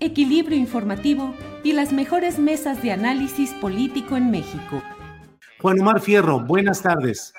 [0.00, 4.82] equilibrio informativo y las mejores mesas de análisis político en México.
[5.60, 7.34] Juan Omar Fierro, buenas tardes.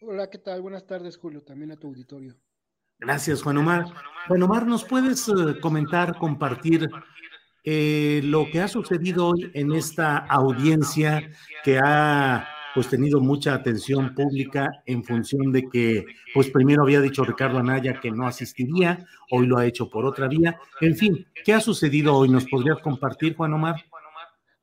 [0.00, 0.62] Hola, ¿qué tal?
[0.62, 2.36] Buenas tardes, Julio, también a tu auditorio.
[2.98, 3.86] Gracias, Juan Omar.
[4.28, 6.88] Juan Omar, ¿nos puedes eh, comentar, compartir
[7.64, 11.30] eh, lo que ha sucedido hoy en esta audiencia
[11.64, 17.24] que ha pues tenido mucha atención pública en función de que, pues primero había dicho
[17.24, 20.58] Ricardo Anaya que no asistiría, hoy lo ha hecho por otra vía.
[20.80, 22.28] En fin, ¿qué ha sucedido hoy?
[22.28, 23.76] ¿Nos podrías compartir, Juan Omar?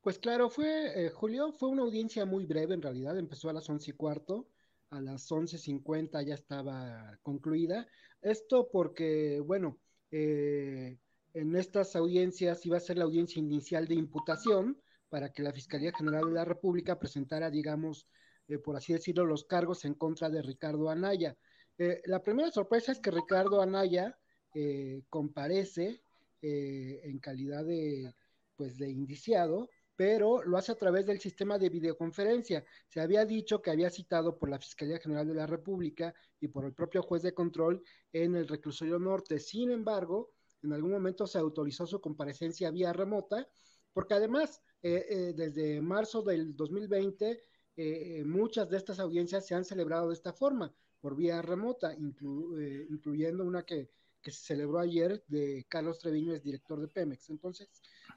[0.01, 3.69] Pues claro, fue, eh, Julio, fue una audiencia muy breve en realidad, empezó a las
[3.69, 4.47] once y cuarto,
[4.89, 7.87] a las once cincuenta ya estaba concluida.
[8.21, 9.77] Esto porque, bueno,
[10.09, 10.97] eh,
[11.33, 14.77] en estas audiencias iba a ser la audiencia inicial de imputación,
[15.11, 18.07] para que la Fiscalía General de la República presentara, digamos,
[18.47, 21.35] eh, por así decirlo, los cargos en contra de Ricardo Anaya.
[21.77, 24.17] Eh, la primera sorpresa es que Ricardo Anaya
[24.55, 26.01] eh, comparece
[26.43, 28.15] en calidad de,
[28.55, 32.65] pues, de indiciado, pero lo hace a través del sistema de videoconferencia.
[32.87, 36.65] Se había dicho que había citado por la Fiscalía General de la República y por
[36.65, 39.37] el propio juez de control en el reclusorio norte.
[39.37, 40.31] Sin embargo,
[40.63, 43.47] en algún momento se autorizó su comparecencia vía remota,
[43.93, 47.43] porque además eh, eh, desde marzo del 2020,
[47.77, 53.43] eh, muchas de estas audiencias se han celebrado de esta forma, por vía remota, incluyendo
[53.43, 53.89] una que,
[54.23, 57.29] se celebró ayer de Carlos Treviño, es director de Pemex.
[57.31, 57.69] Entonces,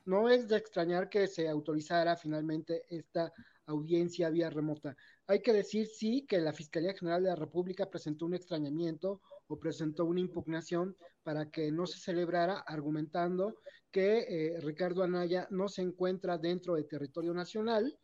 [0.04, 3.32] no es de extrañar que se autorizara finalmente esta
[3.66, 4.96] audiencia vía remota.
[5.26, 9.58] Hay que decir, sí, que la Fiscalía General de la República presentó un extrañamiento o
[9.58, 13.56] presentó una impugnación para que no se celebrara, argumentando
[13.90, 17.96] que eh, Ricardo Anaya no se encuentra dentro de territorio nacional.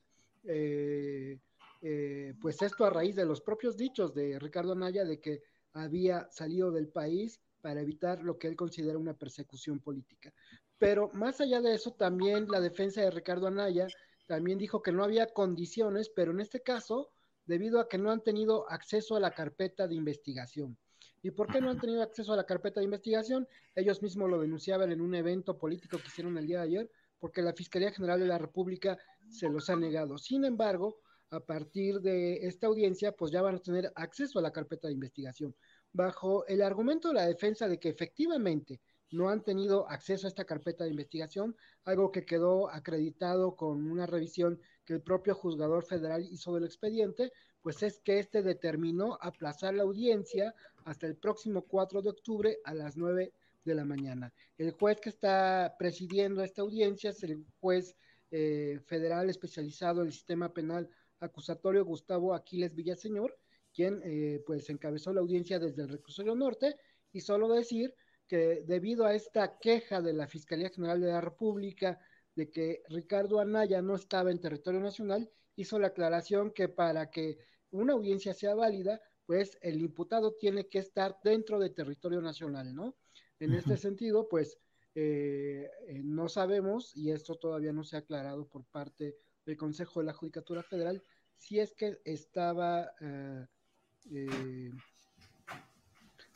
[0.45, 1.39] Eh,
[1.83, 5.43] eh, pues esto a raíz de los propios dichos de Ricardo Anaya de que
[5.73, 10.33] había salido del país para evitar lo que él considera una persecución política.
[10.79, 13.87] Pero más allá de eso, también la defensa de Ricardo Anaya
[14.27, 17.11] también dijo que no había condiciones, pero en este caso,
[17.47, 20.79] debido a que no han tenido acceso a la carpeta de investigación.
[21.23, 23.47] ¿Y por qué no han tenido acceso a la carpeta de investigación?
[23.75, 27.43] Ellos mismos lo denunciaban en un evento político que hicieron el día de ayer, porque
[27.43, 28.99] la Fiscalía General de la República
[29.29, 30.17] se los ha negado.
[30.17, 30.99] Sin embargo,
[31.31, 34.95] a partir de esta audiencia, pues ya van a tener acceso a la carpeta de
[34.95, 35.55] investigación,
[35.93, 38.81] bajo el argumento de la defensa de que efectivamente
[39.13, 44.07] no han tenido acceso a esta carpeta de investigación, algo que quedó acreditado con una
[44.07, 47.33] revisión que el propio juzgador federal hizo del expediente,
[47.63, 50.55] pues es que este determinó aplazar la audiencia
[50.85, 53.33] hasta el próximo 4 de octubre a las 9
[53.65, 54.33] de la mañana.
[54.57, 57.97] El juez que está presidiendo esta audiencia es el juez
[58.31, 60.89] eh, federal especializado en el sistema penal
[61.21, 63.37] acusatorio Gustavo Aquiles Villaseñor,
[63.73, 66.77] quien eh, pues encabezó la audiencia desde el reclusorio norte
[67.13, 67.95] y solo decir
[68.27, 72.01] que debido a esta queja de la Fiscalía General de la República
[72.37, 77.39] de que Ricardo Anaya no estaba en territorio nacional, hizo la aclaración que para que
[77.71, 82.97] una audiencia sea válida, pues el imputado tiene que estar dentro de territorio nacional, ¿no?
[83.39, 84.59] En este sentido, pues
[84.95, 90.01] eh, eh, no sabemos, y esto todavía no se ha aclarado por parte del Consejo
[90.01, 91.03] de la Judicatura Federal,
[91.37, 93.47] si es que estaba, eh,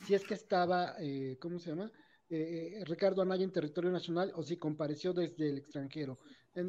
[0.05, 0.95] si es que estaba,
[1.39, 1.91] ¿cómo se llama?
[2.29, 6.17] Ricardo Anaya en territorio nacional o si compareció desde el extranjero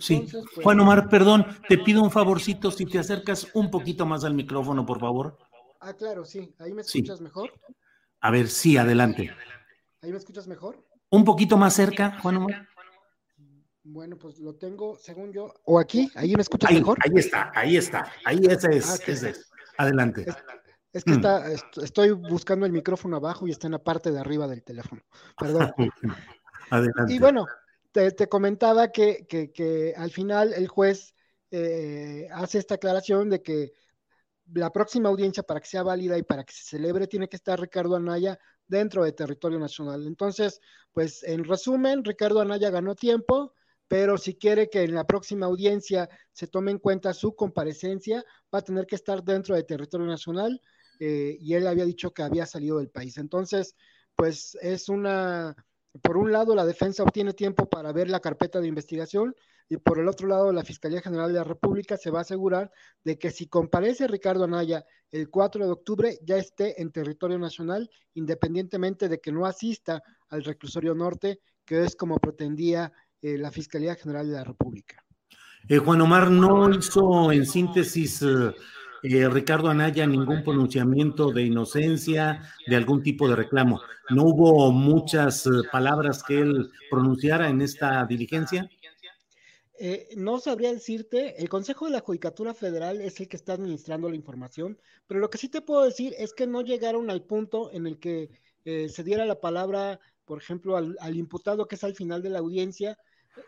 [0.01, 0.27] sí.
[0.31, 4.35] Pues, Juan Omar, perdón, te pido un favorcito si te acercas un poquito más al
[4.35, 5.39] micrófono, por favor.
[5.81, 6.55] Ah, claro, sí.
[6.59, 7.53] ¿Ahí me escuchas mejor?
[8.21, 9.31] A ver, sí, adelante.
[10.03, 10.85] ¿Ahí me escuchas mejor?
[11.11, 12.69] Un poquito más cerca, Juan Omar.
[13.89, 16.99] Bueno, pues lo tengo, según yo, o aquí, ahí me escuchas ahí, mejor.
[17.05, 19.51] Ahí está, ahí está, ahí ese es, ah, ese es.
[19.79, 20.27] Adelante.
[20.93, 21.15] Es, que mm.
[21.15, 25.03] está, estoy buscando el micrófono abajo y está en la parte de arriba del teléfono.
[25.39, 25.73] Perdón.
[26.71, 27.15] Adelante.
[27.15, 27.47] Y bueno,
[27.97, 31.15] te, comentaba que, que, al final el juez
[31.51, 33.73] eh, hace esta aclaración de que
[34.53, 37.59] la próxima audiencia para que sea válida y para que se celebre tiene que estar
[37.59, 40.07] Ricardo Anaya dentro de territorio nacional.
[40.07, 40.61] Entonces,
[40.93, 43.55] pues en resumen, Ricardo Anaya ganó tiempo,
[43.89, 48.59] pero si quiere que en la próxima audiencia se tome en cuenta su comparecencia, va
[48.59, 50.61] a tener que estar dentro de territorio nacional
[51.01, 53.17] eh, y él había dicho que había salido del país.
[53.17, 53.75] Entonces,
[54.15, 55.55] pues es una,
[56.03, 59.35] por un lado, la defensa obtiene tiempo para ver la carpeta de investigación
[59.69, 62.71] y por el otro lado, la Fiscalía General de la República se va a asegurar
[63.03, 67.91] de que si comparece Ricardo Anaya el 4 de octubre, ya esté en territorio nacional,
[68.15, 73.97] independientemente de que no asista al reclusorio norte, que es como pretendía eh, la Fiscalía
[73.97, 75.03] General de la República.
[75.69, 78.55] Eh, Juan Omar no hizo en síntesis eh,
[79.09, 83.81] Ricardo Anaya ningún pronunciamiento de inocencia, de algún tipo de reclamo.
[84.11, 88.69] ¿No hubo muchas palabras que él pronunciara en esta diligencia?
[89.79, 94.09] Eh, no sabría decirte, el Consejo de la Judicatura Federal es el que está administrando
[94.09, 97.71] la información, pero lo que sí te puedo decir es que no llegaron al punto
[97.73, 98.31] en el que
[98.65, 102.39] eh, se diera la palabra, por ejemplo, al, imputado que es al final de la
[102.39, 102.99] audiencia,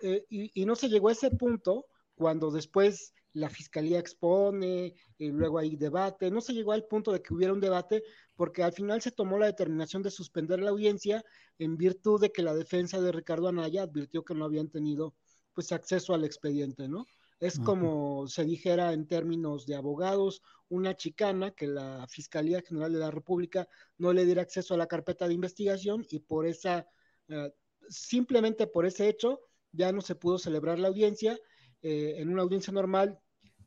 [0.02, 1.86] eh, y, no se llegó a ese punto
[2.18, 7.22] cuando después la fiscalía expone, y luego hay debate, no se llegó al punto de
[7.22, 8.02] que hubiera un debate,
[8.34, 11.24] porque al final se tomó la determinación de suspender la audiencia
[11.58, 15.14] en virtud de que la defensa de Ricardo Anaya advirtió que no habían tenido
[15.54, 17.06] pues acceso al expediente, ¿no?
[17.40, 22.98] Es como se dijera en términos de abogados, una chicana que la Fiscalía General de
[22.98, 26.88] la República no le diera acceso a la carpeta de investigación y por esa,
[27.28, 27.52] eh,
[27.88, 31.38] simplemente por ese hecho, ya no se pudo celebrar la audiencia.
[31.82, 33.18] Eh, en una audiencia normal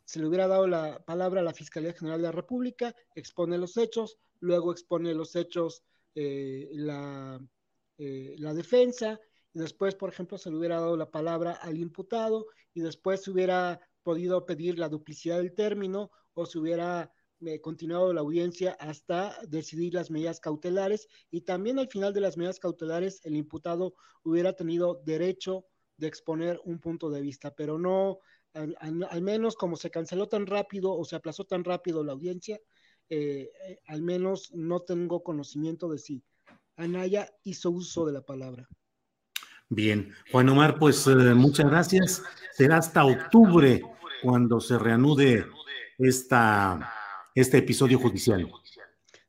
[0.03, 3.77] se le hubiera dado la palabra a la Fiscalía General de la República, expone los
[3.77, 5.83] hechos, luego expone los hechos
[6.15, 7.39] eh, la,
[7.97, 9.19] la defensa,
[9.53, 13.31] y después, por ejemplo, se le hubiera dado la palabra al imputado y después se
[13.31, 17.11] hubiera podido pedir la duplicidad del término o se hubiera
[17.41, 22.37] eh, continuado la audiencia hasta decidir las medidas cautelares y también al final de las
[22.37, 25.65] medidas cautelares el imputado hubiera tenido derecho
[25.97, 28.19] de exponer un punto de vista, pero no,
[28.53, 32.59] al, menos como se canceló tan rápido o se aplazó tan rápido la audiencia,
[33.09, 36.23] eh, eh, al menos no tengo conocimiento de si
[36.75, 38.67] Anaya hizo uso de la palabra.
[39.69, 42.23] Bien, Juan Omar, pues eh, muchas gracias.
[42.51, 43.81] Será hasta octubre
[44.21, 45.45] cuando se reanude
[45.97, 46.93] esta,
[47.33, 48.51] este episodio judicial.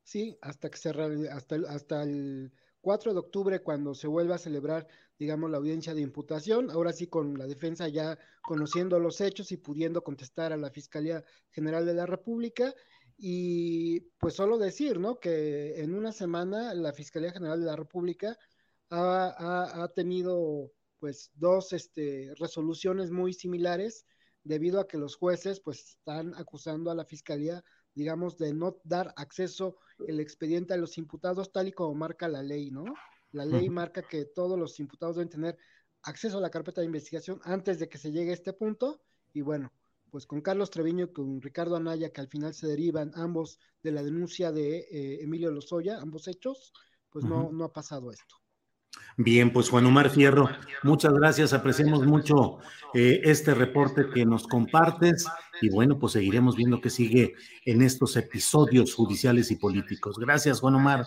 [0.03, 0.91] Sí, hasta que se
[1.31, 4.87] hasta, hasta el 4 de octubre cuando se vuelva a celebrar,
[5.23, 9.57] digamos, la audiencia de imputación, ahora sí con la defensa ya conociendo los hechos y
[9.57, 11.23] pudiendo contestar a la Fiscalía
[11.53, 12.75] General de la República.
[13.17, 15.21] Y pues solo decir, ¿no?
[15.21, 18.37] Que en una semana la Fiscalía General de la República
[18.91, 24.05] ha, tenido pues dos este, resoluciones muy similares
[24.43, 27.63] debido a que los jueces pues están acusando a la fiscalía
[27.95, 29.77] digamos de no dar acceso
[30.09, 32.85] el expediente a los imputados tal y como marca la ley, ¿no?
[33.33, 35.59] La ley marca que todos los imputados deben tener
[36.03, 39.41] acceso a la carpeta de investigación antes de que se llegue a este punto y
[39.41, 39.73] bueno,
[40.11, 43.93] pues con Carlos Treviño y con Ricardo Anaya que al final se derivan ambos de
[43.93, 46.73] la denuncia de eh, Emilio Lozoya, ambos hechos,
[47.09, 48.37] pues no, no ha pasado esto.
[49.17, 50.49] Bien, pues Juan Omar Fierro,
[50.83, 52.59] muchas gracias, apreciamos mucho
[52.95, 55.27] eh, este reporte que nos compartes
[55.61, 57.35] y bueno, pues seguiremos viendo qué sigue
[57.65, 60.19] en estos episodios judiciales y políticos.
[60.19, 61.07] Gracias, Juan Omar.